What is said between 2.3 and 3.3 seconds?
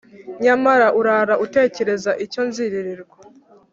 nziririrwa